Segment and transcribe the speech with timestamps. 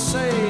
[0.00, 0.49] say.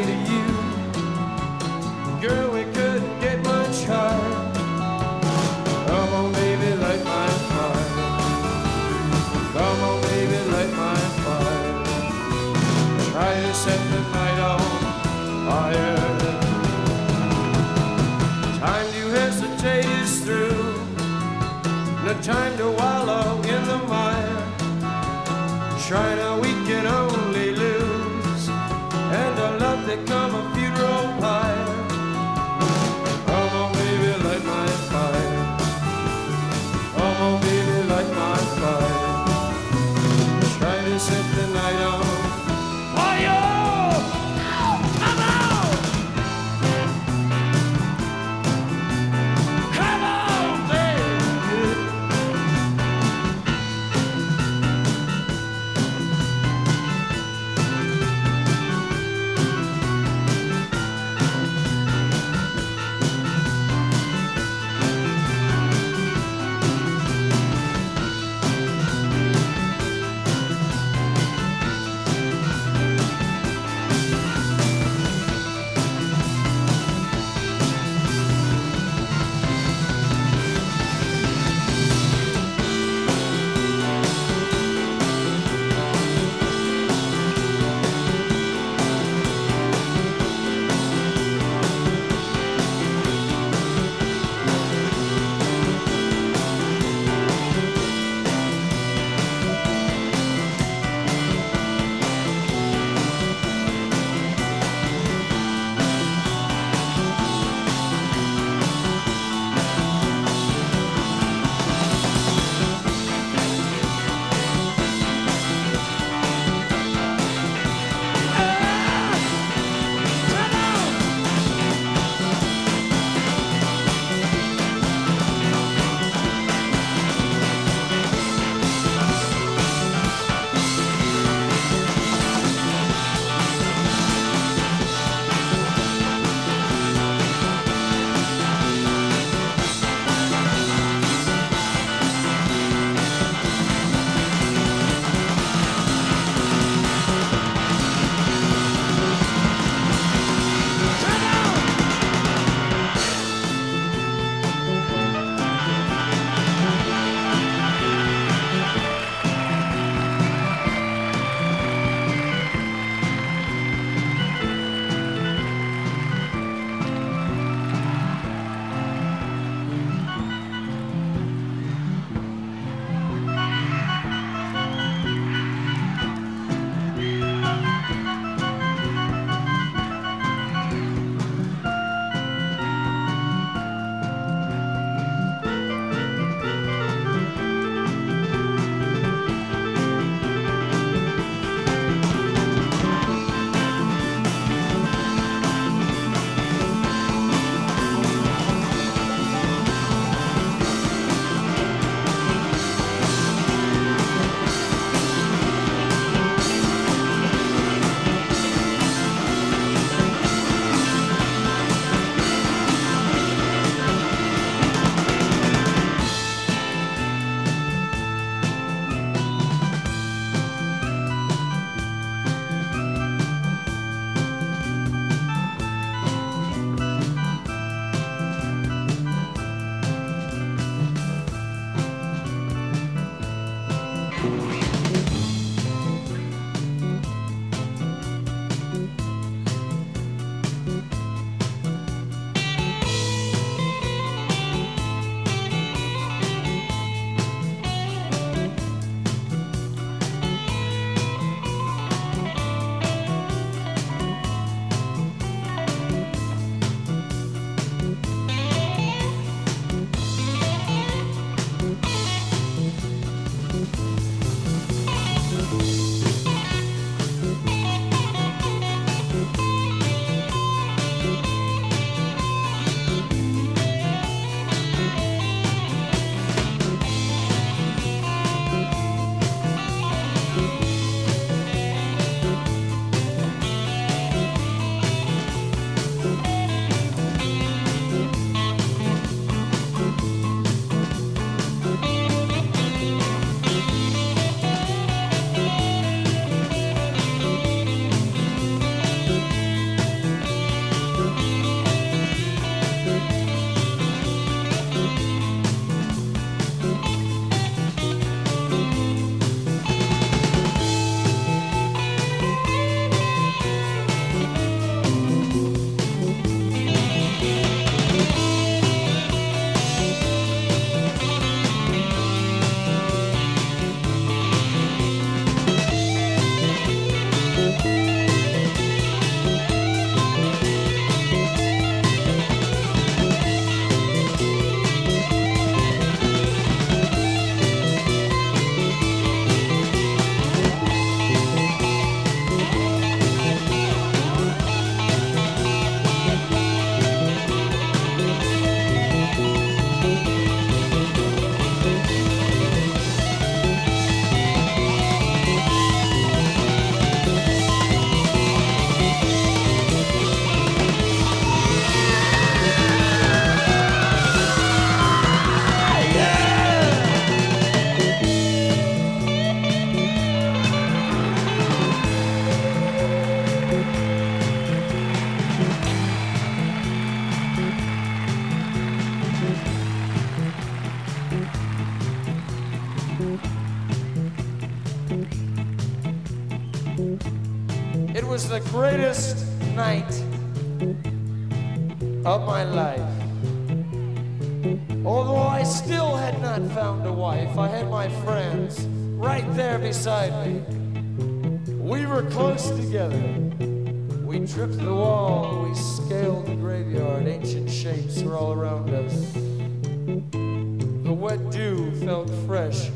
[411.11, 412.69] Wet dew felt fresh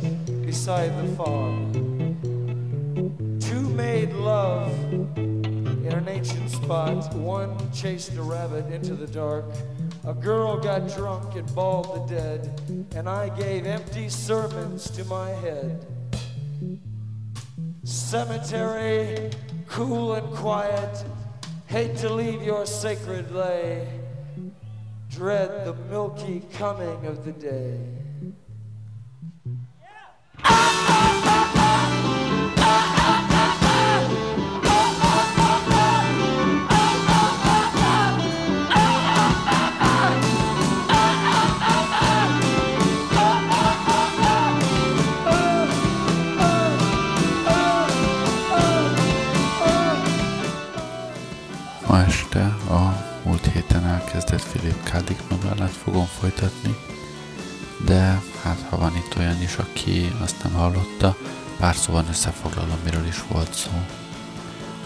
[0.45, 1.73] beside the fog.
[3.41, 4.73] Two made love
[5.17, 7.15] in an ancient spot.
[7.15, 9.45] One chased a rabbit into the dark.
[10.05, 12.61] A girl got drunk and bawled the dead,
[12.97, 15.87] and I gave empty sermons to my head.
[17.85, 19.31] Cemetery,
[19.69, 21.05] cool and quiet,
[21.67, 23.87] hate to leave your sacred lay,
[25.09, 27.94] dread the milky coming of the day.
[54.15, 55.05] Elkezdett Philip K.
[55.05, 56.77] Dick novellát fogom folytatni,
[57.85, 58.23] de
[58.55, 61.17] hát ha van itt olyan is, aki azt nem hallotta,
[61.59, 63.71] pár szóval összefoglalom, miről is volt szó.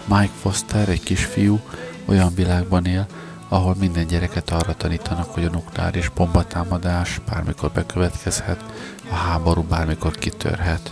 [0.05, 1.59] Mike Foster, egy kisfiú,
[2.05, 3.07] olyan világban él,
[3.47, 8.63] ahol minden gyereket arra tanítanak, hogy a nukleáris bombatámadás bármikor bekövetkezhet,
[9.09, 10.91] a háború bármikor kitörhet.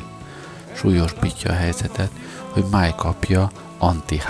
[0.74, 2.12] Súlyosbítja a helyzetet,
[2.50, 4.30] hogy Mike apja anti-H,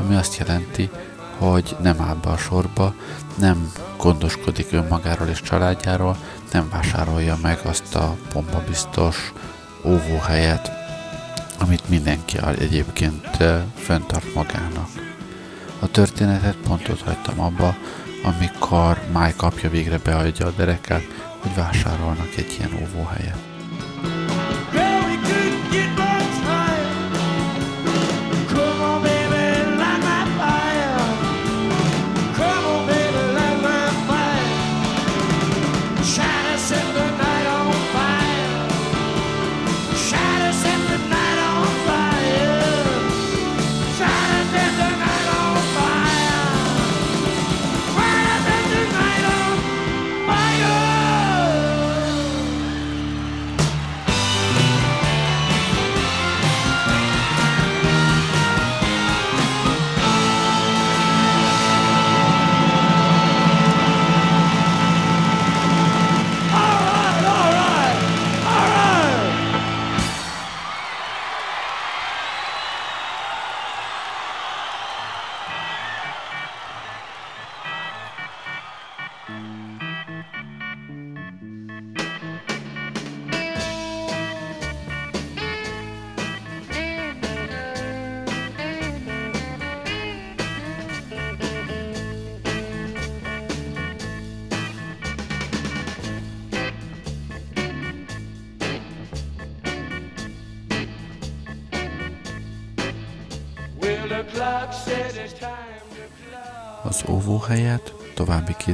[0.00, 0.90] ami azt jelenti,
[1.38, 2.94] hogy nem áll be a sorba,
[3.34, 6.16] nem gondoskodik önmagáról és családjáról,
[6.52, 9.32] nem vásárolja meg azt a bombabiztos
[9.84, 10.70] óvóhelyet,
[11.58, 14.88] amit mindenki egyébként föntart magának.
[15.78, 17.76] A történetet pont ott hagytam abba,
[18.22, 21.02] amikor Mike apja végre beadja a dereket,
[21.38, 23.47] hogy vásárolnak egy ilyen óvóhelyet.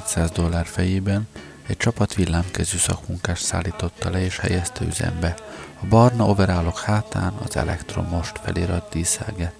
[0.01, 1.29] 200 dollár fejében
[1.67, 5.35] egy csapat villámkezű szakmunkás szállította le és helyezte üzembe.
[5.83, 9.55] A barna overálok hátán az elektromost felirat díszelget.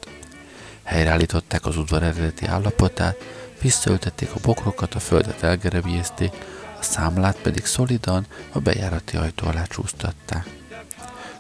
[0.83, 3.17] Helyreállították az udvar eredeti állapotát,
[3.61, 6.33] visszaültették a bokrokat, a földet elgerebjézték,
[6.81, 10.47] a számlát pedig szolidan a bejárati ajtó alá csúsztatták.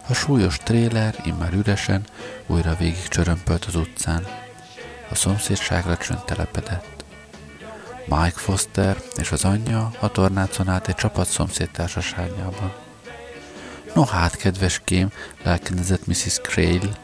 [0.08, 2.04] A súlyos tréler, immár üresen,
[2.46, 4.26] újra végig csörömpölt az utcán.
[5.10, 6.93] A szomszédságra csönd telepedett.
[8.06, 12.72] Mike Foster és az anyja a tornácon át egy csapat szomszéd társaságában.
[13.94, 16.38] No hát, kedves kém, lelkenezett Mrs.
[16.42, 16.96] Crail,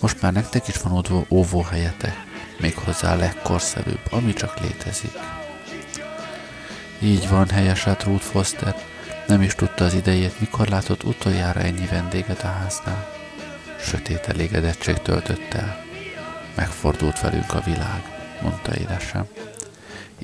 [0.00, 2.16] most már nektek is van óvó, óvóhelyetek,
[2.60, 5.18] méghozzá a legkorszerűbb, ami csak létezik.
[6.98, 8.76] Így van, helyeselt Ruth Foster,
[9.26, 13.08] nem is tudta az idejét, mikor látott utoljára ennyi vendéget a háznál.
[13.80, 15.84] Sötét elégedettség töltött el.
[16.54, 18.02] Megfordult velünk a világ,
[18.42, 19.26] mondta édesem.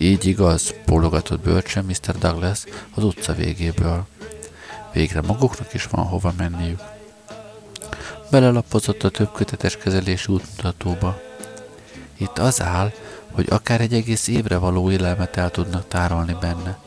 [0.01, 2.19] Így igaz, bólogatott bölcsen Mr.
[2.19, 2.65] Douglas
[2.95, 4.07] az utca végéből.
[4.93, 6.81] Végre maguknak is van hova menniük.
[8.31, 11.21] Belelapozott a többkötetes kezelési útmutatóba.
[12.17, 12.93] Itt az áll,
[13.31, 16.79] hogy akár egy egész évre való élelmet el tudnak tárolni benne.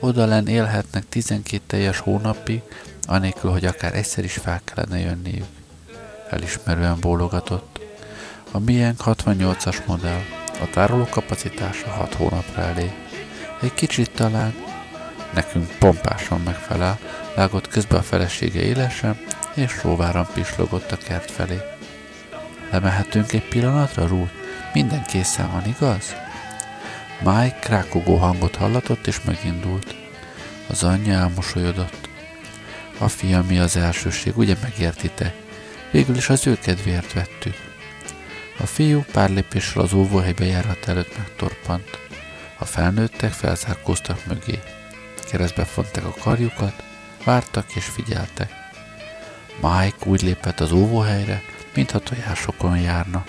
[0.00, 2.62] Odalen élhetnek 12 teljes hónapig,
[3.06, 5.46] anélkül, hogy akár egyszer is fel kellene jönniük.
[6.30, 7.80] Elismerően bólogatott.
[8.50, 10.20] A miénk 68-as modell,
[10.60, 12.90] a tároló kapacitása 6 hónapra elég.
[13.62, 14.54] Egy kicsit talán,
[15.34, 16.98] nekünk pompásan megfelel,
[17.34, 19.18] vágott közbe a felesége élesen,
[19.54, 21.60] és róváran pislogott a kert felé.
[22.70, 24.32] Lemehetünk egy pillanatra, Ruth?
[24.72, 26.14] Minden készen van, igaz?
[27.18, 29.94] Mike krákogó hangot hallatott, és megindult.
[30.66, 32.08] Az anyja elmosolyodott.
[32.98, 35.34] A fia mi az elsőség, ugye megértitek?
[35.90, 37.75] Végül is az ő kedvéért vettük.
[38.58, 41.98] A fiú pár lépéssel az óvóhelybe járat előtt megtorpant.
[42.58, 44.58] A felnőttek felzárkóztak mögé.
[45.30, 46.82] Keresztbe fonták a karjukat,
[47.24, 48.52] vártak és figyeltek.
[49.60, 51.42] Mike úgy lépett az óvóhelyre,
[51.74, 53.24] mintha tojásokon járna.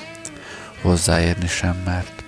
[0.81, 2.23] Hozzáérni sem mert.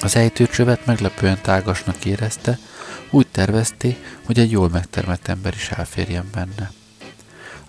[0.00, 2.58] Az ejtőcsövet meglepően tágasnak érezte,
[3.10, 6.70] úgy tervezté, hogy egy jól megtermett ember is elférjen benne.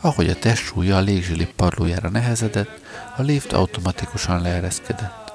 [0.04, 2.80] Ahogy a testsúlya a légzsili padlójára nehezedett,
[3.18, 5.34] a lift automatikusan leereszkedett.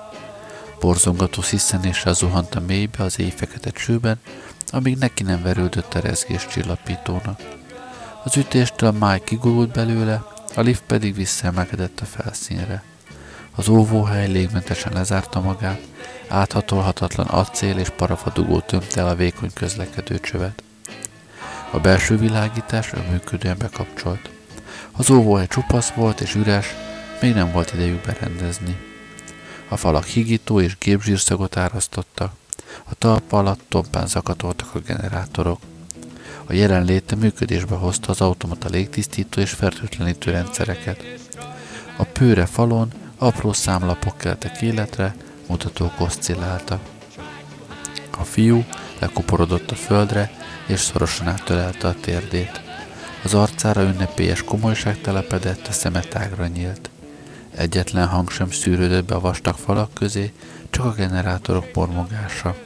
[0.81, 4.21] Borzongató sziszenéssel zuhant a mélybe az éjfekete csőben,
[4.71, 7.41] amíg neki nem verődött a rezgés csillapítónak.
[8.25, 12.83] Az ütéstől Mike kigurult belőle, a lift pedig visszaemelkedett a felszínre.
[13.55, 15.81] Az óvóhely légmentesen lezárta magát,
[16.29, 20.63] áthatolhatatlan acél és parafadugó tömte el a vékony közlekedő csövet.
[21.71, 24.35] A belső világítás önműködően bekapcsolt.
[24.97, 26.75] Az óvóhely csupasz volt és üres,
[27.21, 28.77] még nem volt idejük berendezni.
[29.69, 32.33] A falak higító és gépzsírszagot árasztottak,
[32.85, 35.61] a talpa alatt tompán zakatoltak a generátorok.
[36.47, 41.05] A jelenléte működésbe hozta az automata légtisztító és fertőtlenítő rendszereket.
[41.97, 45.15] A pőre falon apró számlapok keltek életre,
[45.49, 46.81] mutatók oszcilláltak.
[48.19, 48.65] A fiú
[48.99, 50.31] lekuporodott a földre,
[50.67, 52.66] és szorosan átölelte a térdét.
[53.27, 56.91] Az arcára ünnepélyes komolyság telepedett, a szeme tágra nyílt.
[57.57, 60.33] Egyetlen hang sem szűrődött be a vastag falak közé,
[60.71, 62.57] csak a generátorok mormogása.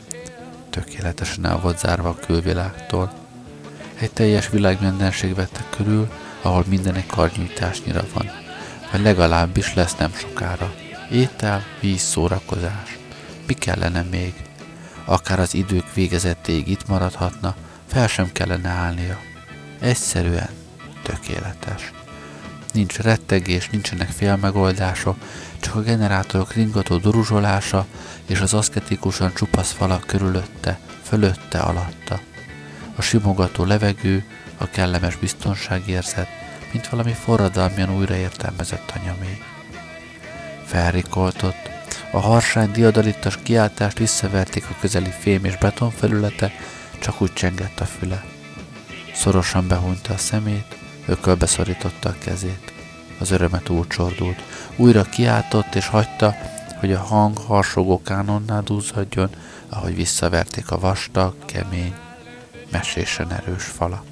[0.70, 3.12] Tökéletesen el volt zárva a külvilágtól.
[3.94, 6.10] Egy teljes világmindenség vette körül,
[6.42, 8.30] ahol minden egy karnyújtásnyira van.
[8.92, 10.74] Vagy legalábbis lesz nem sokára.
[11.10, 12.98] Étel, víz, szórakozás.
[13.46, 14.34] Mi kellene még?
[15.04, 17.54] Akár az idők végezettéig itt maradhatna,
[17.86, 19.28] fel sem kellene állnia.
[19.80, 20.48] Egyszerűen
[21.02, 21.92] tökéletes.
[22.72, 25.16] Nincs rettegés, nincsenek félmegoldások,
[25.60, 27.86] csak a generátorok ringató duruzsolása
[28.26, 32.20] és az aszketikusan csupasz falak körülötte, fölötte, alatta.
[32.96, 34.24] A simogató levegő,
[34.58, 36.28] a kellemes biztonságérzet,
[36.72, 39.42] mint valami forradalmian újraértelmezett anyamé.
[40.66, 41.70] Felrikoltott,
[42.10, 46.52] a harsány diadalittas kiáltást visszaverték a közeli fém és beton felülete,
[46.98, 48.29] csak úgy csengett a füle.
[49.14, 52.72] Szorosan behúnyta a szemét, ökölbe szorította a kezét.
[53.18, 54.42] Az örömet úgy csordult.
[54.76, 56.34] Újra kiáltott és hagyta,
[56.78, 59.30] hogy a hang harsogó kánonnál dúzadjon,
[59.68, 61.94] ahogy visszaverték a vastag, kemény,
[62.70, 64.09] mesésen erős falak.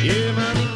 [0.00, 0.67] Yeah, man.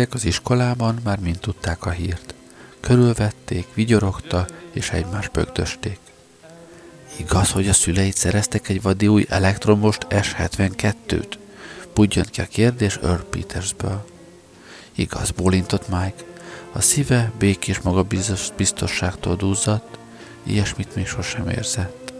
[0.00, 2.34] Gyerekek az iskolában már mind tudták a hírt.
[2.80, 5.98] Körülvették, vigyorogta és egymás bögdösték.
[7.16, 11.32] Igaz, hogy a szüleid szereztek egy vadi új elektromost S72-t?
[11.94, 14.04] Budjant ki a kérdés Earl Petersből.
[14.94, 16.24] Igaz, bólintott Mike.
[16.72, 19.98] A szíve békés magabiztosságtól duzzadt,
[20.42, 22.12] ilyesmit még sosem érzett.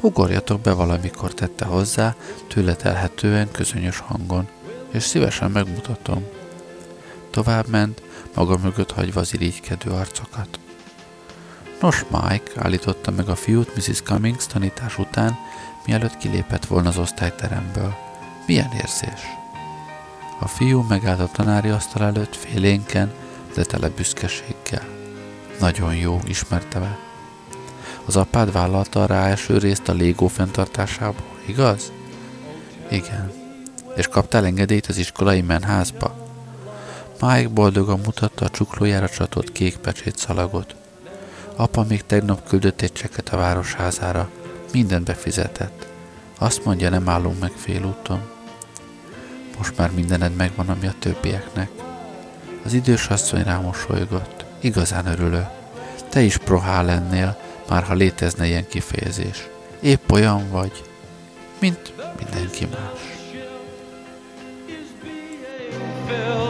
[0.00, 2.14] Ugorjatok be valamikor, tette hozzá,
[2.48, 4.48] tőle telhetően közönyös hangon,
[4.90, 6.33] és szívesen megmutatom.
[7.34, 8.02] Tovább ment,
[8.34, 10.58] maga mögött hagyva az irigykedő arcokat.
[11.80, 14.02] Nos, Mike, állította meg a fiút Mrs.
[14.02, 15.36] Cummings tanítás után,
[15.86, 17.94] mielőtt kilépett volna az osztályteremből.
[18.46, 19.20] Milyen érzés?
[20.40, 23.12] A fiú megállt a tanári asztal előtt félénken,
[23.54, 24.86] de tele büszkeséggel.
[25.60, 26.98] Nagyon jó, ismerte be.
[28.04, 31.92] Az apád vállalta a ráeső részt a légó fenntartásából, igaz?
[32.90, 33.32] Igen.
[33.96, 36.23] És kaptál engedélyt az iskolai menházba?
[37.26, 40.74] Mike boldogan mutatta a csuklójára csatolt kék pecsét szalagot.
[41.56, 44.28] Apa még tegnap küldött egy cseket a városházára.
[44.72, 45.86] Mindent befizetett.
[46.38, 48.20] Azt mondja, nem állunk meg félúton.
[49.58, 51.70] Most már mindened megvan, ami a többieknek.
[52.64, 54.44] Az idős asszony rámosolygott.
[54.60, 55.46] Igazán örülök.
[56.08, 59.48] Te is prohá lennél, már ha létezne ilyen kifejezés.
[59.80, 60.84] Épp olyan vagy,
[61.58, 63.14] mint mindenki más.
[66.06, 66.43] filled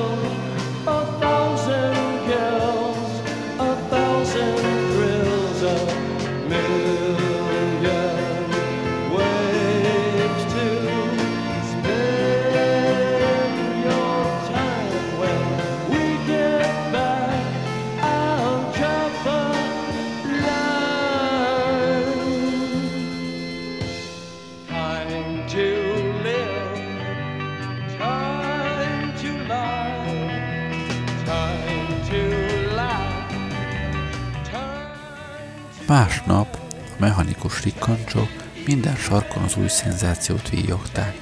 [35.86, 38.28] Másnap a mechanikus rikkancsok
[38.66, 41.16] minden sarkon az új szenzációt víjogták.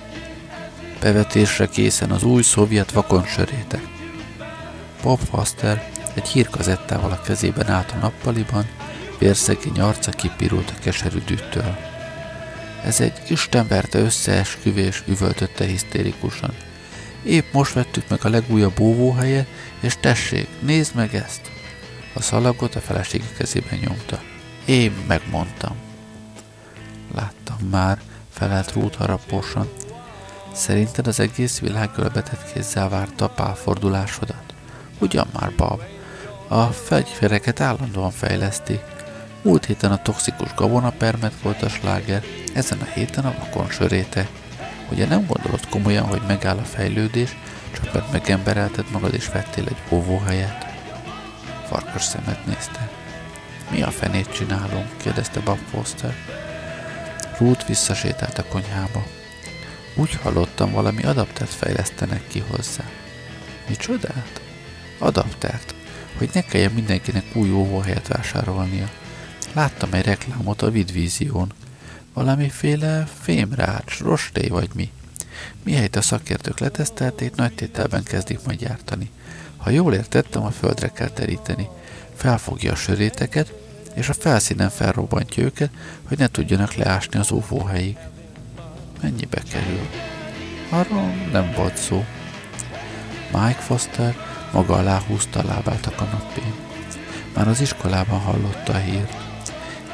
[1.01, 3.89] Bevetésre készen az új szovjet vakonsörétek.
[5.03, 8.67] Bob Foster egy hírkazettával a kezében állt a nappaliban,
[9.19, 11.77] vérszegény arca kipirult a keserű dűtől.
[12.85, 16.55] Ez egy istenverte összeesküvés, üvöltötte hisztérikusan.
[17.23, 19.47] Épp most vettük meg a legújabb óvóhelyet,
[19.81, 21.51] és tessék, nézd meg ezt!
[22.13, 24.23] A szalagot a felesége kezében nyomta.
[24.65, 25.77] Én megmondtam.
[27.15, 29.69] Láttam már, felelt Ruth haraposan.
[30.53, 34.55] Szerinted az egész világ ölbetett kézzel várta a pálfordulásodat?
[34.99, 35.81] Ugyan már, Bob.
[36.49, 38.81] A fegyvereket állandóan fejlesztik.
[39.43, 42.23] Múlt héten a toxikus gabonapermet volt a sláger,
[42.55, 44.29] ezen a héten a vakon söréte.
[44.91, 47.37] Ugye nem gondolod komolyan, hogy megáll a fejlődés,
[47.73, 50.67] csak mert megemberelted magad és vettél egy óvóhelyet?
[51.69, 52.92] Farkas szemet nézte.
[53.73, 54.97] Mi a fenét csinálunk?
[54.97, 56.15] kérdezte Bob Foster.
[57.39, 59.07] Ruth visszasétált a konyhába.
[59.95, 62.85] Úgy hallottam, valami adaptert fejlesztenek ki hozzá.
[63.69, 64.41] Mi csodát?
[64.99, 65.75] Adaptert,
[66.19, 68.91] hogy ne kelljen mindenkinek új óvóhelyet vásárolnia.
[69.53, 71.53] Láttam egy reklámot a Vidvízión.
[72.13, 74.91] Valamiféle fémrács, rostély vagy mi.
[75.63, 79.11] Mihelyt a szakértők letesztelték, nagy tételben kezdik majd gyártani.
[79.57, 81.69] Ha jól értettem, a földre kell teríteni.
[82.15, 83.53] Felfogja a söréteket,
[83.95, 85.71] és a felszínen felrobbantja őket,
[86.09, 87.97] hogy ne tudjanak leásni az óvóhelyig.
[89.03, 89.87] Mennyibe kerül?
[90.69, 92.05] Arról nem volt szó.
[93.33, 94.17] Mike Foster
[94.53, 96.55] maga alá húzta a lábát a kanapén.
[97.35, 99.17] Már az iskolában hallotta a hírt.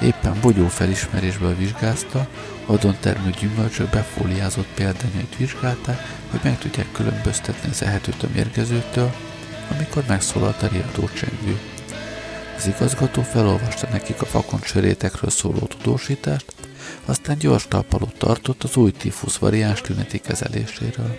[0.02, 2.28] Éppen bogyó felismerésből vizsgázta,
[2.66, 5.98] adon termő gyümölcsök befóliázott példányait vizsgálták,
[6.30, 9.12] hogy meg tudják különböztetni az ehetőt a mérgezőtől,
[9.70, 11.58] amikor megszólalt a riadó csengő.
[12.58, 16.54] Az igazgató felolvasta nekik a vakon sörétekről szóló tudósítást,
[17.04, 21.18] aztán gyors talpalót tartott az új tífusz variáns tüneti kezeléséről.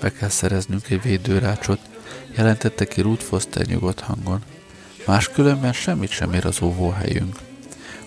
[0.00, 1.80] Be kell szereznünk egy védőrácsot,
[2.36, 4.42] jelentette ki Ruth Foster nyugodt hangon.
[5.06, 7.38] Máskülönben semmit sem ér az óvóhelyünk.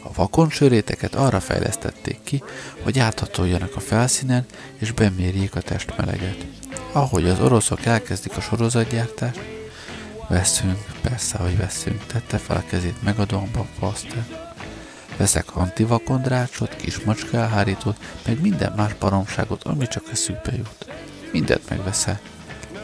[0.04, 2.44] A vakon söréteket arra fejlesztették ki,
[2.84, 4.46] hogy áthatoljanak a felszínen
[4.78, 6.46] és bemérjék a testmeleget.
[6.92, 9.59] Ahogy az oroszok elkezdik a sorozatgyártást,
[10.30, 14.26] veszünk, persze, hogy veszünk, tette fel a kezét megadóan Foster.
[15.18, 20.92] Veszek antivakondrácsot, kis macska elhárítót, meg minden más baromságot, ami csak eszükbe jut.
[21.32, 22.20] Mindent megveszel.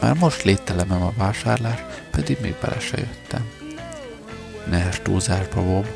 [0.02, 1.80] Már most lételemem a vásárlás,
[2.12, 3.50] pedig még bele se jöttem.
[4.70, 5.88] Nehes túlzásba, Bob,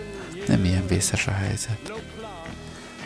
[0.47, 1.91] nem ilyen vészes a helyzet.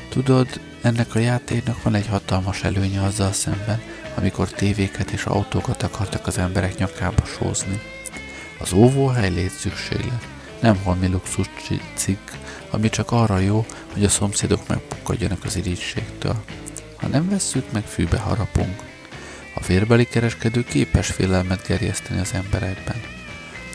[0.09, 0.47] Tudod,
[0.81, 3.81] ennek a játéknak van egy hatalmas előnye azzal szemben,
[4.15, 7.92] amikor tévéket és autókat akartak az emberek nyakába sózni.
[8.59, 10.27] Az óvóhely létszükséglet,
[10.59, 11.49] nem holmi luxus
[11.95, 12.29] cikk,
[12.69, 16.43] ami csak arra jó, hogy a szomszédok megpukkadjanak az irítségtől.
[16.95, 18.81] Ha nem vesszük meg, fűbe harapunk.
[19.55, 23.01] A vérbeli kereskedő képes félelmet gerjeszteni az emberekben.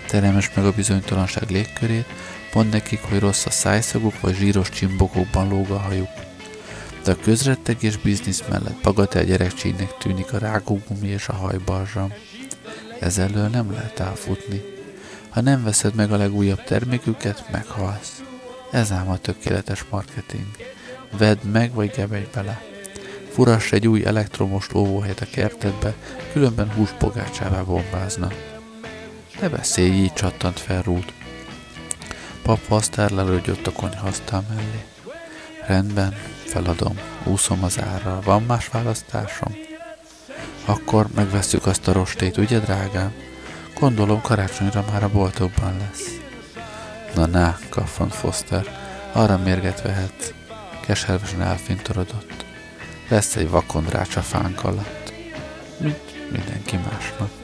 [0.06, 2.06] Teremes meg a bizonytalanság légkörét,
[2.54, 6.10] mond nekik, hogy rossz a szájszaguk, vagy zsíros csimbokokban lóg a hajuk.
[7.04, 11.32] De a közrettegés biznisz mellett bagatel gyerekcsínek tűnik a rágógumi és a
[13.00, 13.26] hajbarzsam.
[13.26, 14.62] Ezelől nem lehet elfutni.
[15.28, 18.22] Ha nem veszed meg a legújabb terméküket, meghalsz.
[18.70, 20.46] Ez ám a tökéletes marketing.
[21.18, 22.62] Vedd meg, vagy gebedj bele.
[23.30, 25.94] Furass egy új elektromos óvóhelyet a kertedbe,
[26.32, 28.28] különben húspogácsává bombázna.
[29.40, 31.12] Ne beszélj így, csattant fel Ruth.
[32.42, 34.84] Papa aztán lelődjött a konyhasztál mellé.
[35.66, 38.20] Rendben, feladom, úszom az árral.
[38.20, 39.67] Van más választásom?
[40.68, 43.12] Akkor megveszük azt a rostét, ugye, drágám?
[43.80, 46.20] Gondolom karácsonyra már a boltokban lesz.
[47.14, 48.64] Na, na, kaffant Foster,
[49.12, 50.34] arra mérget vehet.
[50.80, 52.44] Keservesen elfintorodott.
[53.08, 55.12] Lesz egy vakondrács a fánk alatt.
[55.78, 57.37] Mint mindenki másnak.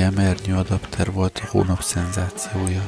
[0.00, 2.82] EMR adapter volt a hónap szenzációja.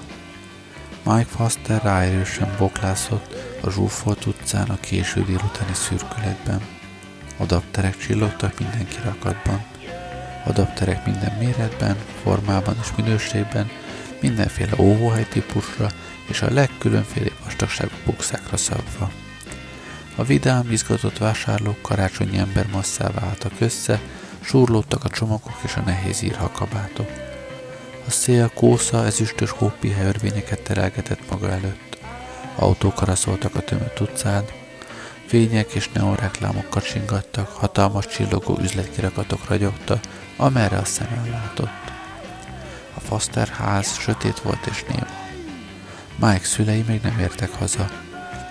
[1.03, 6.61] Mike Foster ráerősen boklászott a zsúfolt utcán a késő délutáni szürkületben.
[7.37, 9.65] Adapterek csillogtak minden kirakatban.
[10.45, 13.71] Adapterek minden méretben, formában és minőségben,
[14.21, 15.89] mindenféle óvóhely típusra
[16.29, 19.11] és a legkülönféle vastagságú bukszákra szabva.
[20.17, 24.01] A vidám, izgatott vásárlók karácsonyi embermasszává álltak össze,
[24.45, 27.11] Súrlódtak a csomagok és a nehéz írhakabátok.
[28.07, 31.99] A szél kósza ezüstös hópihe örvényeket terelgetett maga előtt.
[32.57, 34.45] Autók karaszoltak a tömött utcán,
[35.27, 40.01] fények és neonreklámok kacsingattak, hatalmas csillogó üzletkirakatok ragyogta,
[40.37, 41.93] amerre a szem látott.
[42.95, 45.07] A Foster ház sötét volt és néma.
[46.17, 47.91] Mike szülei még nem értek haza.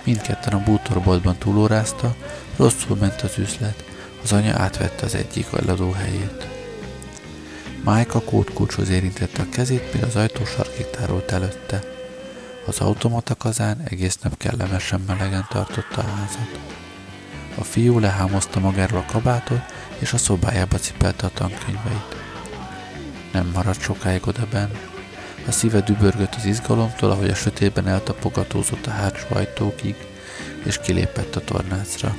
[0.03, 2.15] Mindketten a bútorboltban túlórázta,
[2.57, 3.92] rosszul ment az üzlet,
[4.23, 6.47] az anya átvette az egyik eladó helyét.
[7.83, 11.83] Mike a kódkulcshoz érintette a kezét, mire az ajtó sarkig tárolt előtte.
[12.65, 16.59] Az automata kazán egész nap kellemesen melegen tartotta a házat.
[17.55, 19.61] A fiú lehámozta magáról a kabátot,
[19.97, 22.15] és a szobájába cipelte a tankönyveit.
[23.31, 24.71] Nem maradt sokáig oda benn.
[25.47, 29.95] A szíve dübörgött az izgalomtól, ahogy a sötétben eltapogatózott a hátsó ajtókig,
[30.65, 32.15] és kilépett a tornácra.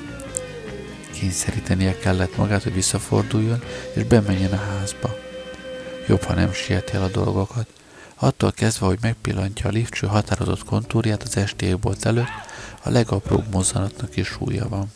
[1.14, 3.62] Kényszerítenie kellett magát, hogy visszaforduljon,
[3.94, 5.16] és bemenjen a házba.
[6.08, 7.66] Jobb, ha nem sieti el a dolgokat.
[8.14, 12.28] Attól kezdve, hogy megpillantja a liftső határozott kontúrját az esti égbolt előtt,
[12.82, 14.92] a legapróbb mozzanatnak is súlya van.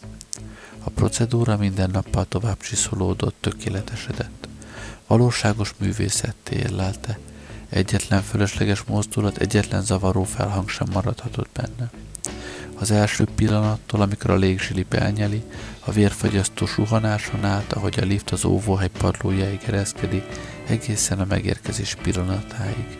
[0.84, 4.48] A procedúra minden nappal tovább csiszolódott, tökéletesedett.
[5.06, 7.18] Valóságos művészetté érlelte.
[7.68, 11.90] Egyetlen fölösleges mozdulat, egyetlen zavaró felhang sem maradhatott benne.
[12.80, 15.42] Az első pillanattól, amikor a légzsilip elnyeli,
[15.84, 20.24] a vérfagyasztó suhanáson át, ahogy a lift az óvóhely padlójáig ereszkedik,
[20.66, 22.98] egészen a megérkezés pillanatáig.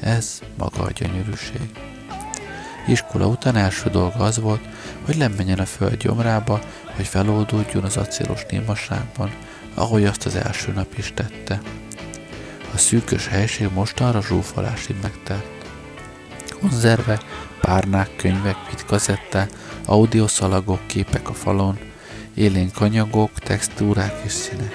[0.00, 1.70] Ez maga a gyönyörűség.
[2.86, 4.68] Iskola után első dolga az volt,
[5.04, 6.60] hogy lemenjen a föld gyomrába,
[6.96, 9.30] hogy feloldódjon az acélos némaságban,
[9.74, 11.60] ahogy azt az első nap is tette.
[12.74, 15.46] A szűkös helység mostanra zsúfolásig megtelt.
[16.60, 17.20] Konzerve,
[17.66, 19.50] párnák, könyvek, kazetták,
[19.84, 21.78] audioszalagok, képek a falon,
[22.34, 24.74] élénk anyagok, textúrák és színek.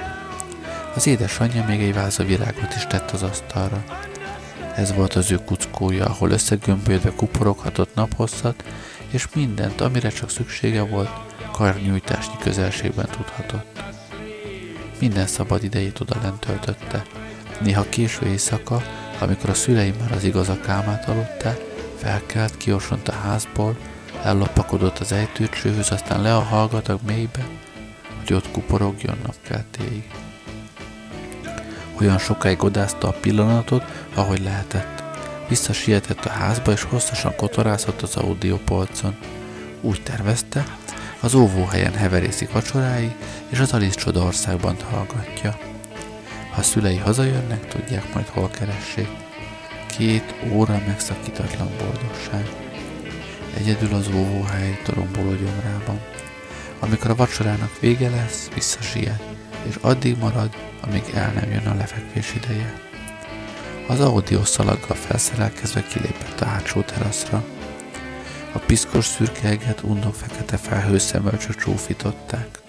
[0.96, 3.84] Az édesanyja még egy váza virágot is tett az asztalra.
[4.76, 8.64] Ez volt az ő kuckója, ahol összegömbölyödve kuporoghatott naphosszat,
[9.12, 11.10] és mindent, amire csak szüksége volt,
[11.52, 13.84] karnyújtásnyi közelségben tudhatott.
[15.00, 17.04] minden szabad idejét oda lent töltötte.
[17.62, 18.82] Néha késő éjszaka,
[19.20, 21.71] amikor a szüleim már az igazak álmát aludták,
[22.02, 23.78] felkelt, kiosont a házból,
[24.24, 27.48] ellopakodott az ejtőcsőhöz, aztán le a hallgatag mélybe,
[28.20, 30.04] hogy ott kuporogjon napkeltéig.
[32.00, 33.84] Olyan sokáig odázta a pillanatot,
[34.14, 35.04] ahogy lehetett.
[35.48, 39.16] Visszasietett a házba, és hosszasan kotorászott az audiopolcon.
[39.82, 40.64] Úgy tervezte,
[41.20, 43.16] az óvóhelyen heverészik vacsoráig,
[43.50, 45.58] és az Alice Csoda országban hallgatja.
[46.52, 49.21] Ha a szülei hazajönnek, tudják majd hol keressék.
[49.98, 52.50] Két óra megszakítatlan boldogság.
[53.58, 56.00] Egyedül az óvóhely toromboló gyomrában.
[56.80, 59.24] Amikor a vacsorának vége lesz, visszasiet,
[59.68, 60.50] és addig marad,
[60.82, 62.80] amíg el nem jön a lefekvés ideje.
[63.88, 67.44] Az audio szalaggal felszerelkezve kilépett a hátsó teraszra.
[68.52, 72.60] A piszkos szürkeeget undó fekete felhőszemölcsök csúfították.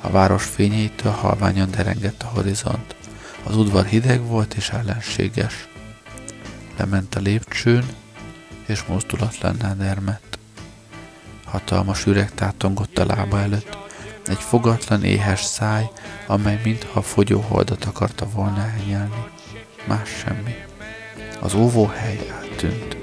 [0.00, 2.94] A város fényeitől halványan derengett a horizont.
[3.42, 5.68] Az udvar hideg volt és ellenséges.
[6.78, 7.84] Lement a lépcsőn,
[8.66, 10.38] és mozdulatlanná dermett.
[11.44, 13.78] Hatalmas üreg tátongott a lába előtt,
[14.26, 15.90] egy fogatlan éhes száj,
[16.26, 19.24] amely mintha a fogyóholdat akarta volna elnyelni.
[19.86, 20.54] Más semmi.
[21.40, 22.96] Az óvóhely eltűnt.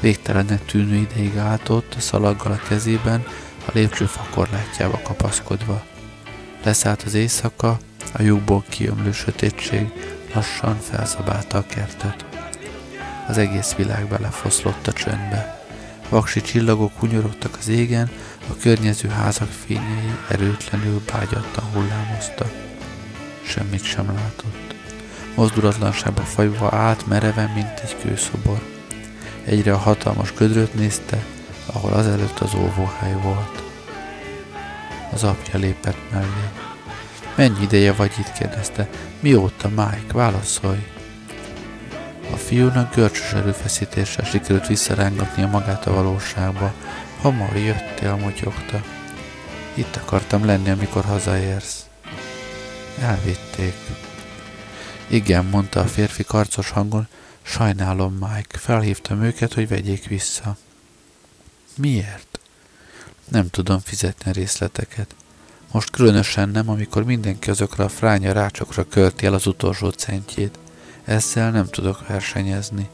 [0.00, 3.26] Végtelennek tűnő ideig állt ott, a szalaggal a kezében,
[3.64, 5.84] a lépcsőfa korlátjába kapaszkodva.
[6.62, 7.78] Leszállt az éjszaka,
[8.12, 9.92] a lyukból kiömlő sötétség
[10.34, 12.33] lassan felszabálta a kertet.
[13.26, 15.62] Az egész világ belefoszlott a csöndbe.
[16.08, 18.10] Vaksi csillagok hunyorogtak az égen,
[18.50, 22.52] a környező házak fényei erőtlenül bágyattan hullámoztak.
[23.42, 24.74] Semmit sem látott.
[25.34, 28.62] Mozdulatlanságba fajva állt mereven, mint egy kőszobor.
[29.44, 31.24] Egyre a hatalmas gödröt nézte,
[31.66, 33.62] ahol azelőtt az óvóhely volt.
[35.12, 36.48] Az apja lépett mellé.
[37.34, 38.32] Mennyi ideje vagy itt?
[38.32, 38.88] kérdezte.
[39.20, 40.12] Mióta, Mike?
[40.12, 40.93] Válaszolj!
[42.32, 46.74] A fiúnak görcsös erőfeszítéssel sikerült visszarángatnia magát a valóságba.
[47.20, 48.82] Hamar jöttél, motyogta.
[49.74, 51.86] Itt akartam lenni, amikor hazaérsz.
[53.00, 53.74] Elvitték.
[55.06, 57.08] Igen, mondta a férfi karcos hangon,
[57.42, 60.56] sajnálom, Mike, felhívtam őket, hogy vegyék vissza.
[61.76, 62.38] Miért?
[63.28, 65.14] Nem tudom fizetni a részleteket.
[65.72, 70.58] Most különösen nem, amikor mindenki azokra a fránya rácsokra költi el az utolsó centjét.
[71.04, 72.88] Ezzel nem tudok versenyezni.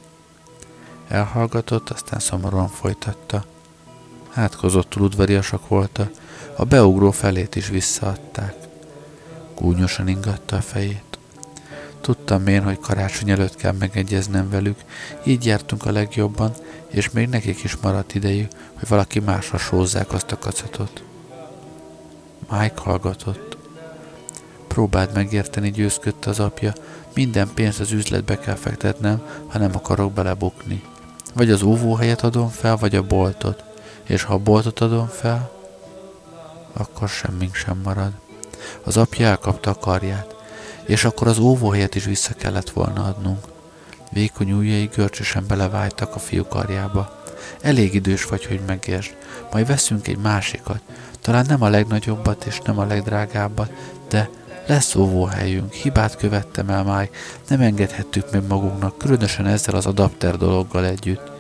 [1.09, 3.45] Elhallgatott, aztán szomorúan folytatta.
[4.35, 6.11] Átkozottul udvariasak voltak,
[6.57, 8.55] a beugró felét is visszaadták.
[9.55, 11.19] Gúnyosan ingatta a fejét.
[12.01, 14.79] Tudtam én, hogy karácsony előtt kell megegyeznem velük,
[15.25, 16.55] így jártunk a legjobban,
[16.89, 21.03] és még nekik is maradt idejük, hogy valaki másra sózzák azt a kacatot.
[22.51, 23.50] Mike hallgatott.
[24.75, 26.73] Próbáld megérteni, győzködte az apja,
[27.15, 30.83] minden pénzt az üzletbe kell fektetnem, ha nem akarok belebukni.
[31.35, 33.65] Vagy az óvóhelyet adom fel, vagy a boltot.
[34.03, 35.51] És ha a boltot adom fel,
[36.73, 38.13] akkor semmink sem marad.
[38.83, 40.35] Az apja elkapta a karját,
[40.85, 43.45] és akkor az óvóhelyet is vissza kellett volna adnunk.
[44.11, 47.23] Vékony ujjai görcsösen belevájtak a fiú karjába.
[47.61, 49.17] Elég idős vagy, hogy megértsd.
[49.53, 50.81] Majd veszünk egy másikat.
[51.21, 53.71] Talán nem a legnagyobbat és nem a legdrágábbat,
[54.09, 54.31] de
[54.67, 57.11] lesz óvóhelyünk, hibát követtem el már,
[57.49, 61.31] nem engedhettük meg magunknak, különösen ezzel az adapter dologgal együtt.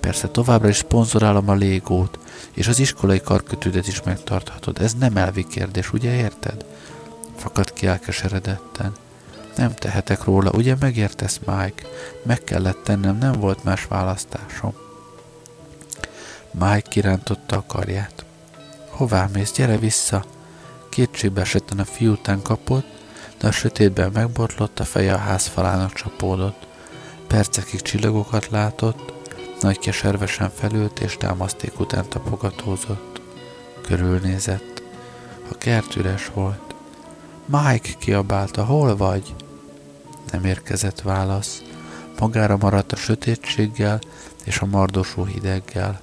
[0.00, 2.18] Persze továbbra is szponzorálom a légót,
[2.52, 4.78] és az iskolai karkötődet is megtarthatod.
[4.80, 6.64] Ez nem elvi kérdés, ugye érted?
[7.36, 8.92] Fakad ki elkeseredetten.
[9.56, 11.82] Nem tehetek róla, ugye megértesz, Mike?
[12.22, 14.74] Meg kellett tennem, nem volt más választásom.
[16.50, 18.24] Mike kirántotta a karját.
[18.90, 19.52] Hová mész?
[19.52, 20.24] Gyere vissza!
[20.98, 22.86] Kétségbe esetten a fiú után kapott,
[23.38, 26.66] de a sötétben megbotlott, a feje a ház falának csapódott.
[27.26, 29.12] Percekig csillagokat látott,
[29.60, 33.20] nagy keservesen felült és támaszték után tapogatózott.
[33.82, 34.82] Körülnézett.
[35.50, 36.74] A kert üres volt.
[37.44, 39.34] Mike kiabálta, hol vagy?
[40.32, 41.62] Nem érkezett válasz.
[42.18, 44.00] Magára maradt a sötétséggel
[44.44, 46.00] és a mardosó hideggel.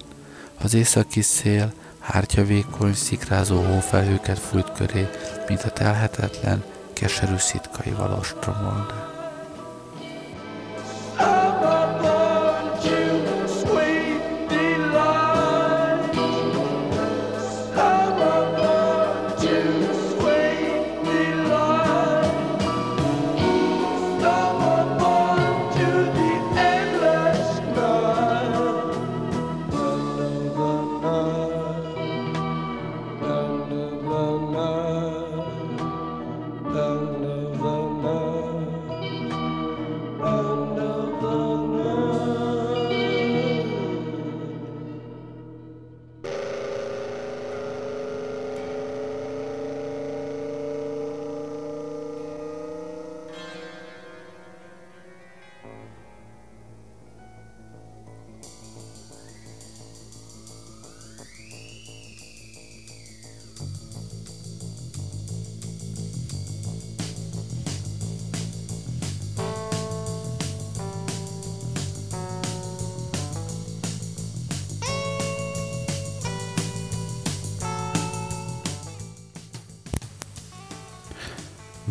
[0.61, 1.73] Az északi szél
[2.05, 5.09] Hártya vékony, szikrázó hófelhőket fújt köré,
[5.47, 9.04] mint a telhetetlen, keserű szitkaival ostromolna.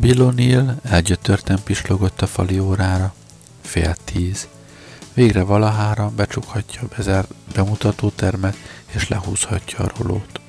[0.04, 3.14] Bill O'Neill elgyötörten pislogott a fali órára.
[3.62, 4.48] Fél tíz.
[5.14, 10.40] Végre valahára becsukhatja a bezárt bemutatótermet, és lehúzhatja a rolót.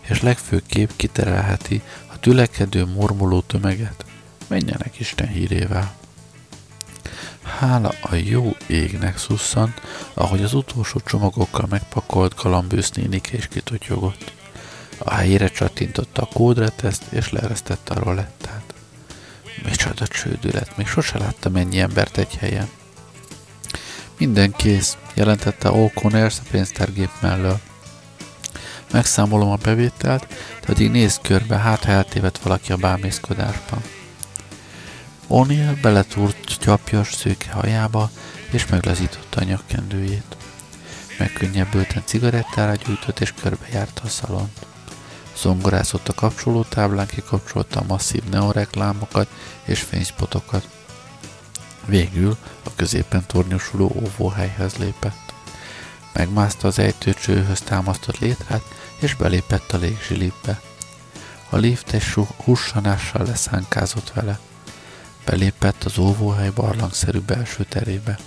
[0.00, 1.82] És legfőképp kiterelheti
[2.12, 4.04] a tülekedő, mormoló tömeget.
[4.46, 5.94] Menjenek Isten hírével.
[7.42, 9.80] Hála a jó égnek szusszant,
[10.14, 14.32] ahogy az utolsó csomagokkal megpakolt galambősz nénike is kitotyogott.
[14.98, 18.47] A helyére csattintotta a kódreteszt, és leeresztette a rolettát.
[19.68, 22.68] Micsoda csődület, még sose láttam ennyi embert egy helyen.
[24.18, 27.60] Minden kész, jelentette O'Connors a pénztárgép mellől.
[28.92, 30.26] Megszámolom a bevételt,
[30.66, 33.82] de addig nézd körbe, hát ha eltévedt valaki a bámészkodásban.
[35.28, 38.10] O'Neill beletúrt gyapjas szőke hajába,
[38.50, 40.36] és meglazította a nyakkendőjét.
[41.18, 44.66] Megkönnyebbülten cigarettára gyújtott, és körbejárta a szalont.
[45.40, 49.28] Zongorázott a kapcsolótáblán, kikapcsolta a masszív neoreklámokat
[49.64, 50.68] és fényspotokat.
[51.84, 55.32] Végül a középen tornyosuló óvóhelyhez lépett.
[56.12, 58.62] Megmászta az ejtőcsőhöz támasztott létrát,
[59.00, 60.60] és belépett a légzsilipbe.
[61.50, 62.04] A lift egy
[62.44, 64.38] hussanással leszánkázott vele.
[65.24, 68.18] Belépett az óvóhely barlangszerű belső terébe.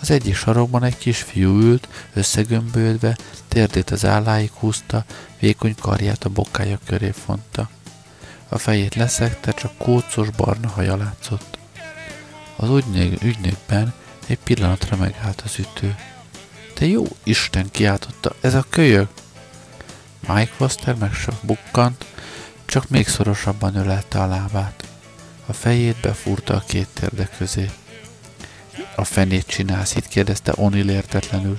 [0.00, 3.16] Az egyik sarokban egy kisfiú ült, összegömbölve,
[3.48, 5.04] térdét az álláig húzta,
[5.38, 7.70] vékony karját a bokája köré fonta.
[8.48, 11.58] A fejét leszekte, csak kócos barna haja látszott.
[12.56, 13.92] Az ügynök, ügynökben
[14.26, 15.94] egy pillanatra megállt az ütő.
[16.74, 19.08] Te jó Isten, kiáltotta, ez a kölyök!
[20.28, 22.04] Mike Foster meg csak bukkant,
[22.64, 24.88] csak még szorosabban ölelte a lábát.
[25.46, 27.70] A fejét befúrta a két térde közé.
[28.96, 30.08] A fenét csinálsz itt?
[30.08, 31.58] kérdezte Onil értetlenül.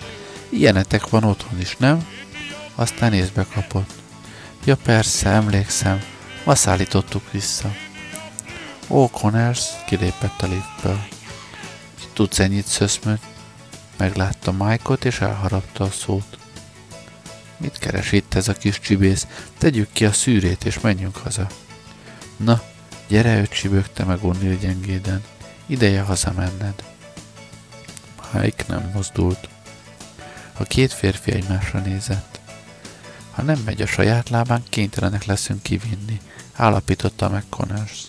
[0.50, 2.08] Ilyenetek van otthon is, nem?
[2.76, 3.90] Aztán észbe kapott.
[4.64, 6.04] Ja persze, emlékszem,
[6.44, 7.76] ma szállítottuk vissza.
[8.88, 11.08] Ó, Connors, kilépett a liftből.
[12.14, 13.22] Tudsz ennyit szöszmöt?
[13.98, 16.38] Meglátta Mike-ot, és elharapta a szót.
[17.58, 19.28] Mit keres itt ez a kis csibész?
[19.58, 21.48] Tegyük ki a szűrét, és menjünk haza.
[22.38, 22.62] Na,
[23.08, 25.24] gyere, öt csibögte meg O'Neill gyengéden.
[25.66, 26.89] Ideje hazamenned.
[28.32, 29.50] Mike nem mozdult.
[30.54, 32.40] A két férfi egymásra nézett.
[33.32, 36.22] Ha nem megy a saját lábán, kénytelenek leszünk kivinni,
[36.54, 38.08] állapította meg Connors.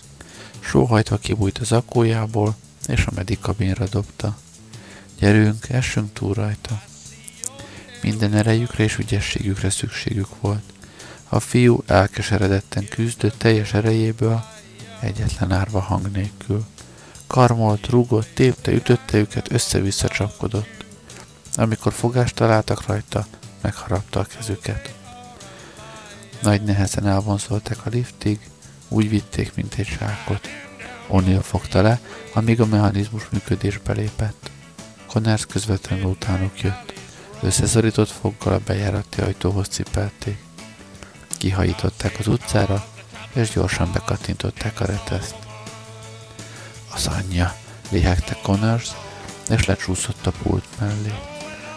[0.59, 2.55] Sóhajtva kibújt az akójából,
[2.87, 4.37] és a medikabinra dobta.
[5.19, 6.81] Gyerünk, essünk túl rajta.
[8.01, 10.63] Minden erejükre és ügyességükre szükségük volt.
[11.29, 14.43] A fiú elkeseredetten küzdött teljes erejéből,
[14.99, 16.65] egyetlen árva hang nélkül.
[17.31, 20.85] Karmolt, rúgott, tépte, ütötte őket, össze-vissza csapkodott.
[21.55, 23.25] Amikor fogást találtak rajta,
[23.61, 24.93] megharapta a kezüket.
[26.41, 28.39] Nagy nehezen elvonzolták a liftig,
[28.87, 30.49] úgy vitték, mint egy sákot.
[31.09, 31.99] O'Neill fogta le,
[32.33, 34.51] amíg a mechanizmus működésbe lépett.
[35.07, 36.93] Connors közvetlenül utánuk jött.
[37.41, 40.43] Összeszorított foggal a bejárati ajtóhoz cipelték.
[41.37, 42.85] Kihajították az utcára,
[43.33, 45.50] és gyorsan bekattintották a reteszt.
[46.93, 47.55] Az anyja,
[47.89, 48.89] lihegte Connors,
[49.49, 51.13] és lecsúszott a pult mellé.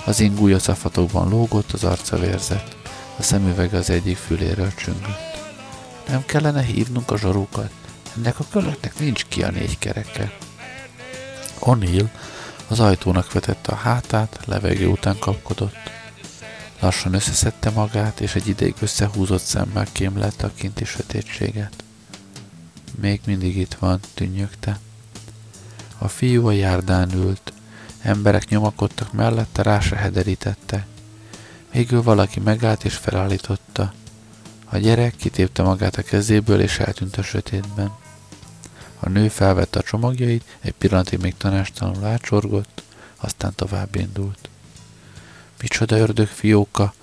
[0.05, 2.77] Az ingúja szafatokban lógott, az arca vérzett.
[3.19, 5.35] A szemüveg az egyik füléről csüngött.
[6.09, 7.71] Nem kellene hívnunk a zsarukat?
[8.17, 10.33] Ennek a kölöknek nincs ki a négy kereke.
[11.61, 12.09] O'Neill
[12.69, 15.77] az ajtónak vetette a hátát, levegő után kapkodott.
[16.81, 21.85] Lassan összeszedte magát, és egy ideig összehúzott szemmel kémlette a kinti sötétséget.
[23.01, 24.79] Még mindig itt van, tűnjögte.
[25.99, 27.53] A fiú a járdán ült.
[28.03, 30.87] Emberek nyomakodtak mellette, rá se hederítette.
[31.73, 33.93] Végül valaki megállt és felállította.
[34.65, 37.93] A gyerek kitépte magát a kezéből és eltűnt a sötétben.
[39.01, 42.83] A nő felvette a csomagjait, egy pillanatig még tanástalanul átsorgott,
[43.17, 44.49] aztán tovább indult.
[45.61, 46.95] Micsoda ördög fióka!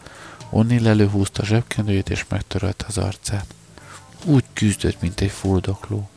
[0.50, 3.46] Onni előhúzta a zsebkendőjét és megtörölte az arcát.
[4.26, 6.10] Úgy küzdött, mint egy fuldokló.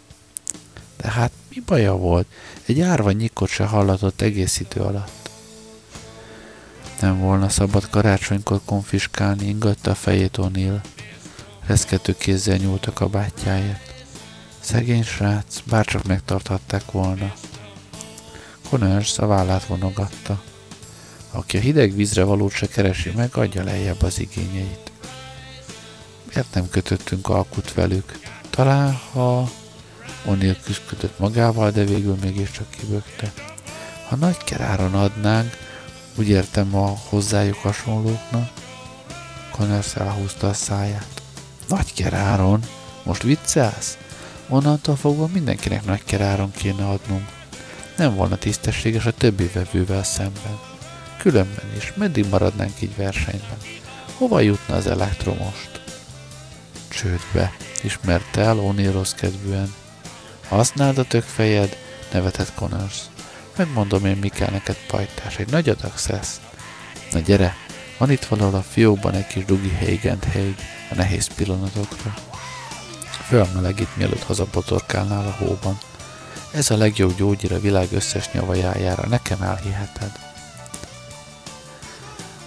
[0.96, 2.26] De hát mi baja volt?
[2.66, 5.30] Egy árva nyikot se hallatott egész idő alatt.
[7.00, 10.80] Nem volna szabad karácsonykor konfiskálni, ingatta a fejét O'Neill.
[11.66, 14.04] Reszkető kézzel nyúlt a kabátjáért.
[14.60, 17.32] Szegény srác, bárcsak megtarthatták volna.
[18.68, 20.42] Connors a vállát vonogatta.
[21.30, 24.92] Aki a hideg vízre valót se keresi meg, adja lejjebb az igényeit.
[26.24, 28.18] Miért nem kötöttünk alkut velük?
[28.50, 29.50] Talán, ha
[30.26, 33.32] O'Neill küzdött magával, de végül mégiscsak kibökte.
[34.08, 35.56] Ha nagy keráron adnánk,
[36.14, 38.50] úgy értem a hozzájuk hasonlóknak,
[39.50, 41.22] Connors elhúzta a száját.
[41.68, 42.60] Nagy keráron?
[43.02, 43.98] Most viccelsz?
[44.48, 47.28] Onnantól fogva mindenkinek nagy keráron kéne adnunk.
[47.96, 50.58] Nem volna tisztességes a többi vevővel szemben.
[51.18, 53.58] Különben is, meddig maradnánk így versenyben?
[54.16, 55.80] Hova jutna az elektromost?
[56.88, 57.52] Csődbe,
[57.82, 59.74] ismerte el Oni rossz kedvűen.
[60.54, 61.76] Használd a tök fejed,
[62.12, 62.98] nevetett Connors.
[63.56, 66.40] Megmondom én, mi kell neked pajtás, egy nagy adag szesz.
[67.10, 67.56] Na gyere,
[67.98, 70.56] van itt valahol a fiókban egy kis dugi heigent heig
[70.90, 72.14] a nehéz pillanatokra.
[73.26, 75.78] Fölmelegít, mielőtt hazabotorkálnál a hóban.
[76.50, 80.12] Ez a legjobb gyógyír a világ összes nyavajájára, nekem elhiheted.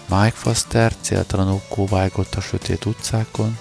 [0.05, 3.58] Mike Foster céltalanul kóvájgott a sötét utcákon,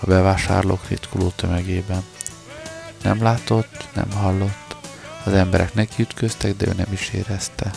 [0.00, 2.04] a bevásárlók ritkuló tömegében.
[3.04, 4.76] Nem látott, nem hallott,
[5.24, 7.70] az emberek nekiütköztek, de ő nem is érezte.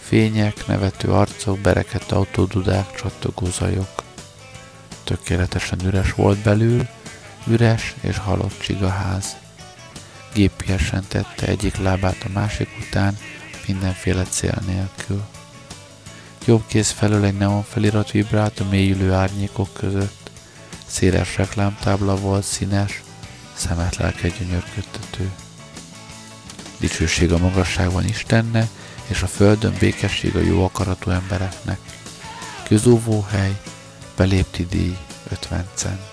[0.00, 4.02] Fények, nevető arcok, berekedt autódudák, csattogó zajok.
[5.04, 6.88] Tökéletesen üres volt belül,
[7.46, 9.36] üres és halott csigaház.
[10.34, 13.18] Gépiesen tette egyik lábát a másik után,
[13.66, 15.22] mindenféle cél nélkül.
[16.44, 20.30] Jobb kéz felől egy neon felirat vibrált a mélyülő árnyékok között.
[20.86, 23.02] Széles reklámtábla volt, színes,
[23.62, 25.30] szemet lelke gyönyörködtető.
[26.78, 28.68] Dicsőség a magasságban Istennek,
[29.06, 31.78] és a földön békesség a jó akaratú embereknek.
[32.62, 33.60] Közúvóhely,
[34.16, 34.96] belépti díj
[35.30, 36.11] 50 cent.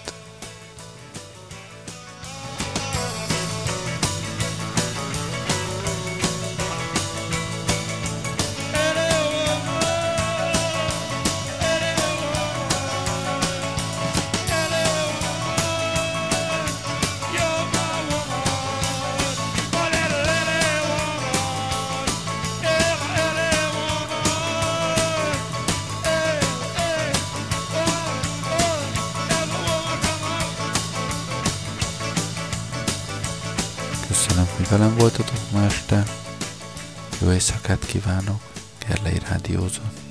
[37.89, 38.39] Archivano,
[38.79, 40.09] que le irá.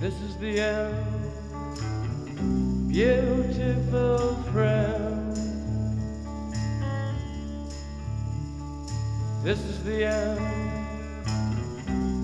[0.00, 1.28] This is the end,
[2.88, 5.36] beautiful friend.
[9.44, 10.40] This is the end,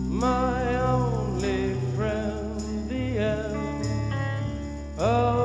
[0.08, 3.84] my only friend, the end
[4.98, 5.36] of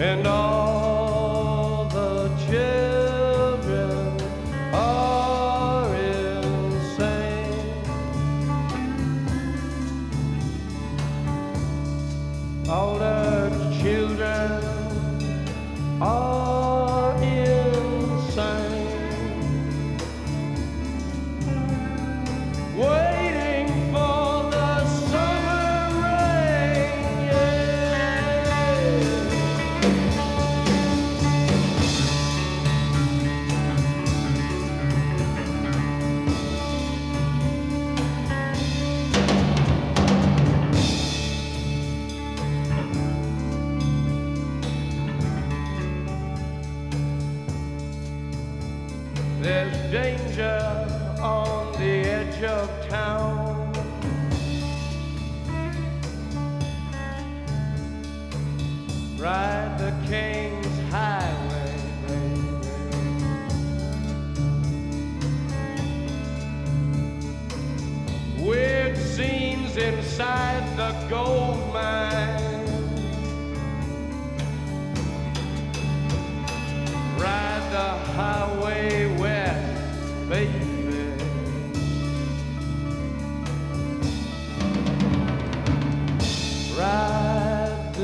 [0.00, 0.27] and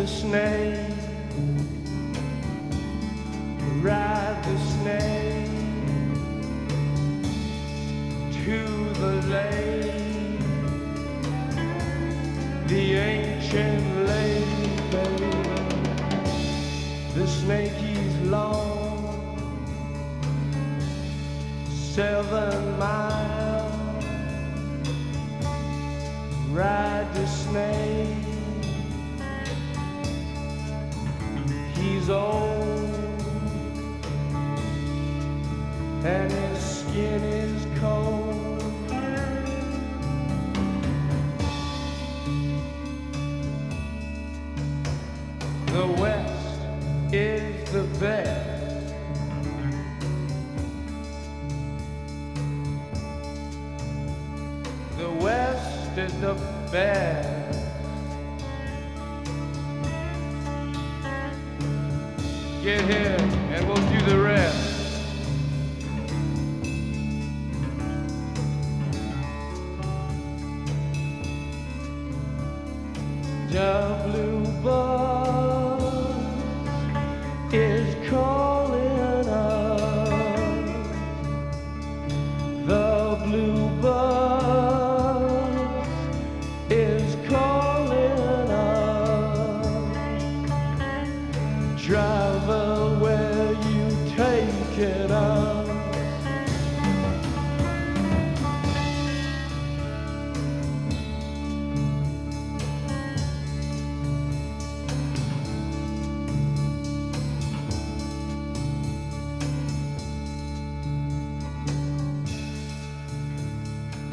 [0.07, 0.78] Snake,
[3.80, 5.48] ride the snake
[8.44, 8.59] to
[9.00, 10.40] the lake,
[12.68, 15.32] the ancient lake, baby.
[17.14, 19.38] The snake is long,
[21.70, 24.05] seven miles.
[26.50, 26.84] Ride
[32.05, 33.22] He's old,
[36.05, 38.61] and his skin is cold.
[45.68, 46.61] The West
[47.11, 48.94] is the best.
[54.98, 56.34] The West is the
[56.70, 57.03] best.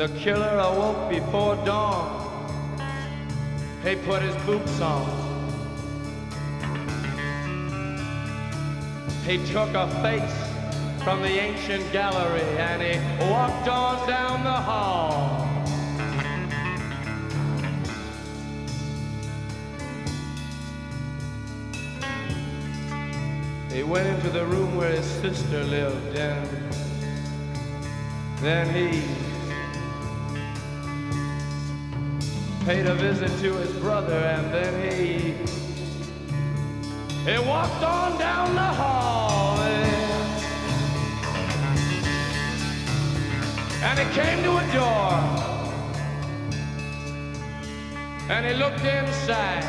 [0.01, 2.09] The killer awoke before dawn.
[3.83, 5.05] He put his boots on.
[9.27, 15.47] He took a face from the ancient gallery and he walked on down the hall.
[23.71, 26.49] He went into the room where his sister lived and
[28.41, 29.20] then he
[32.73, 35.33] paid a visit to his brother and then he
[37.29, 39.59] he walked on down the hall
[43.83, 45.11] and, he came to a door.
[48.29, 49.65] And he looked inside.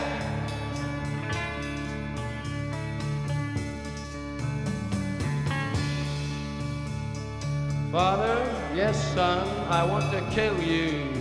[7.91, 8.37] Father,
[8.77, 11.12] yes, son, I want to kill you.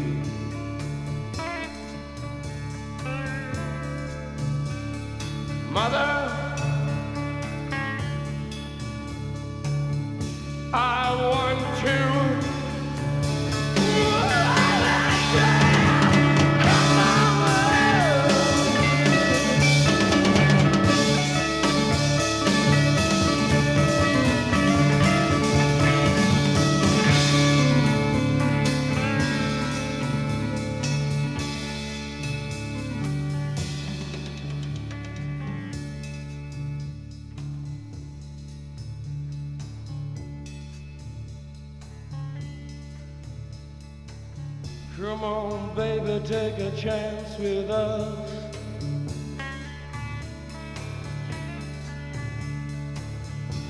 [45.01, 48.29] Come on, baby, take a chance with us.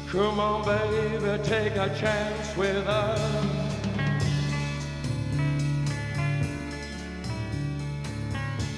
[0.09, 3.21] Come on, baby, take a chance with us.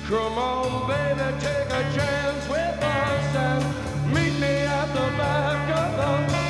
[0.07, 6.27] Come on, baby, take a chance with us and meet me at the back of
[6.29, 6.42] the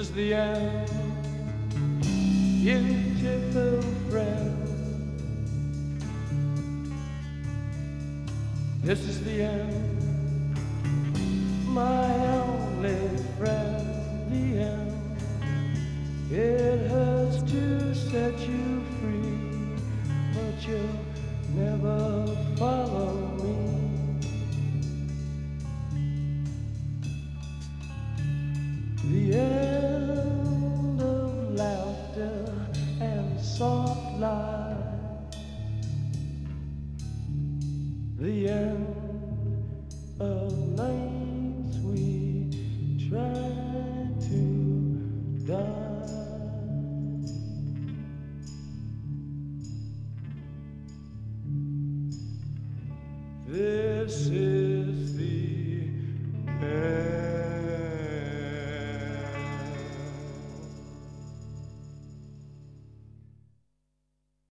[0.00, 0.79] is the end,